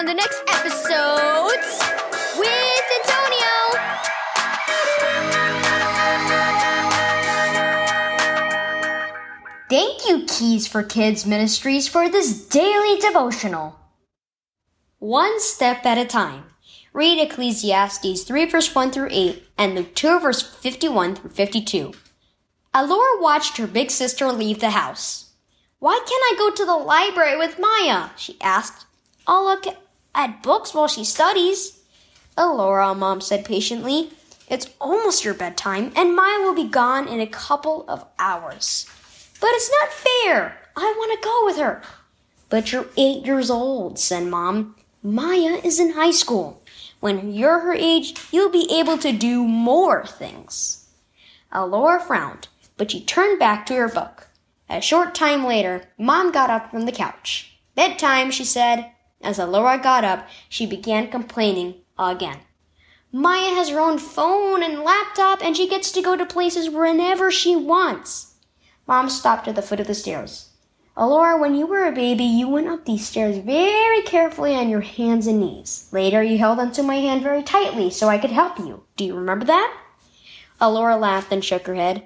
[0.00, 1.78] on the next epiSOWdes
[2.38, 3.52] with Antonio.
[9.68, 13.78] Thank you, Keys for Kids Ministries, for this daily devotional.
[15.00, 16.44] One step at a time.
[16.94, 21.92] Read Ecclesiastes 3 verse 1 through 8 and Luke 2 verse 51 through 52.
[22.72, 25.34] Alora watched her big sister leave the house.
[25.78, 28.08] Why can't I go to the library with Maya?
[28.16, 28.86] she asked.
[29.26, 29.66] I'll look
[30.14, 31.80] at books while she studies.
[32.36, 34.10] Alora, Mom said patiently.
[34.48, 38.86] It's almost your bedtime, and Maya will be gone in a couple of hours.
[39.40, 40.58] But it's not fair.
[40.76, 41.82] I want to go with her.
[42.48, 44.74] But you're eight years old, said Mom.
[45.02, 46.62] Maya is in high school.
[46.98, 50.88] When you're her age, you'll be able to do more things.
[51.52, 54.28] Alora frowned, but she turned back to her book.
[54.68, 57.58] A short time later, Mom got up from the couch.
[57.74, 58.92] Bedtime, she said.
[59.20, 62.38] As Alora got up, she began complaining again.
[63.12, 67.30] Maya has her own phone and laptop, and she gets to go to places whenever
[67.30, 68.34] she wants.
[68.86, 70.50] Mom stopped at the foot of the stairs.
[70.96, 74.80] Alora, when you were a baby, you went up these stairs very carefully on your
[74.80, 75.88] hands and knees.
[75.92, 78.84] Later, you held onto my hand very tightly so I could help you.
[78.96, 79.76] Do you remember that?
[80.60, 82.04] Alora laughed and shook her head.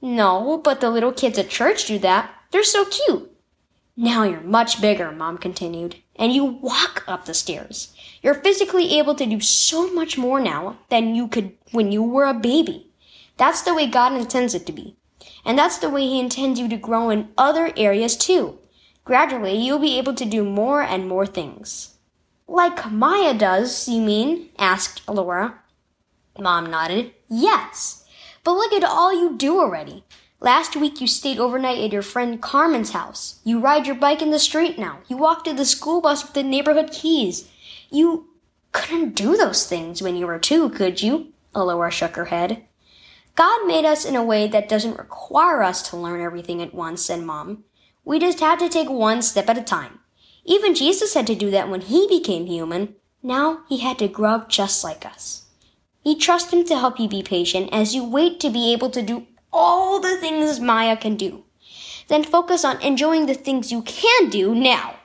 [0.00, 2.30] No, but the little kids at church do that.
[2.50, 3.32] They're so cute.
[3.96, 7.94] Now you're much bigger, Mom continued, and you walk up the stairs.
[8.22, 12.24] You're physically able to do so much more now than you could when you were
[12.24, 12.90] a baby.
[13.36, 14.96] That's the way God intends it to be.
[15.44, 18.58] And that's the way He intends you to grow in other areas too.
[19.04, 21.96] Gradually, you'll be able to do more and more things.
[22.46, 24.50] Like Maya does, you mean?
[24.58, 25.60] asked Alora.
[26.38, 27.12] Mom nodded.
[27.28, 28.04] Yes.
[28.44, 30.04] But look at all you do already.
[30.40, 33.40] Last week you stayed overnight at your friend Carmen's house.
[33.42, 35.00] You ride your bike in the street now.
[35.08, 37.48] You walk to the school bus with the neighborhood keys.
[37.90, 38.28] You
[38.70, 41.32] couldn't do those things when you were two, could you?
[41.56, 42.64] Alora shook her head.
[43.34, 47.02] God made us in a way that doesn't require us to learn everything at once,
[47.02, 47.64] said Mom.
[48.04, 50.00] We just have to take one step at a time.
[50.44, 52.94] Even Jesus had to do that when he became human.
[53.24, 55.46] Now he had to grow up just like us.
[56.02, 59.02] He trust him to help you be patient as you wait to be able to
[59.02, 61.44] do all the things Maya can do.
[62.08, 64.96] Then focus on enjoying the things you can do now.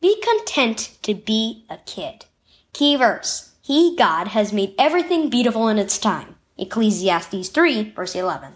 [0.00, 2.26] Be content to be a kid.
[2.72, 3.50] Key verse.
[3.60, 6.36] He, God, has made everything beautiful in its time.
[6.56, 8.54] Ecclesiastes 3, verse 11.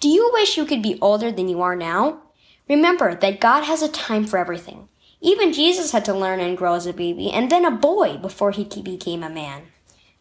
[0.00, 2.22] Do you wish you could be older than you are now?
[2.68, 4.88] Remember that God has a time for everything.
[5.20, 8.52] Even Jesus had to learn and grow as a baby and then a boy before
[8.52, 9.64] he became a man.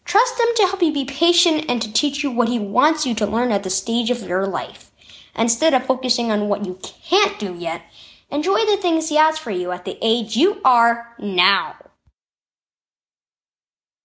[0.10, 3.14] Trust Him to help you be patient and to teach you what He wants you
[3.14, 4.90] to learn at the stage of your life.
[5.38, 7.84] Instead of focusing on what you can't do yet,
[8.32, 11.76] enjoy the things He has for you at the age you are now.